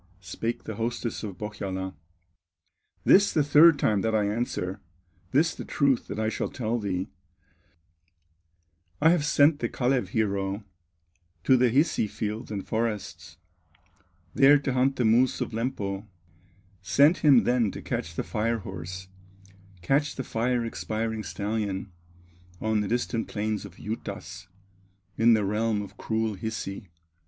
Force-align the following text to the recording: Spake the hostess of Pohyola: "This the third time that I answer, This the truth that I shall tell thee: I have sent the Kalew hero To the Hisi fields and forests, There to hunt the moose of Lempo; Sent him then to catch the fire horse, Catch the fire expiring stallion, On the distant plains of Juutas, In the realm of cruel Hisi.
Spake 0.23 0.63
the 0.63 0.77
hostess 0.77 1.21
of 1.21 1.37
Pohyola: 1.37 1.93
"This 3.03 3.31
the 3.31 3.43
third 3.43 3.77
time 3.77 4.01
that 4.01 4.15
I 4.15 4.23
answer, 4.25 4.81
This 5.29 5.53
the 5.53 5.63
truth 5.63 6.07
that 6.07 6.17
I 6.17 6.27
shall 6.27 6.49
tell 6.49 6.79
thee: 6.79 7.09
I 8.99 9.11
have 9.11 9.23
sent 9.23 9.59
the 9.59 9.69
Kalew 9.69 10.07
hero 10.07 10.63
To 11.43 11.55
the 11.55 11.69
Hisi 11.69 12.07
fields 12.09 12.49
and 12.49 12.65
forests, 12.67 13.37
There 14.33 14.57
to 14.57 14.73
hunt 14.73 14.95
the 14.95 15.05
moose 15.05 15.39
of 15.39 15.51
Lempo; 15.53 16.07
Sent 16.81 17.17
him 17.19 17.43
then 17.43 17.69
to 17.69 17.79
catch 17.79 18.15
the 18.15 18.23
fire 18.23 18.57
horse, 18.57 19.07
Catch 19.83 20.15
the 20.15 20.23
fire 20.23 20.65
expiring 20.65 21.21
stallion, 21.23 21.91
On 22.59 22.81
the 22.81 22.87
distant 22.87 23.27
plains 23.27 23.65
of 23.65 23.75
Juutas, 23.75 24.47
In 25.15 25.35
the 25.35 25.45
realm 25.45 25.83
of 25.83 25.95
cruel 25.95 26.33
Hisi. 26.33 26.89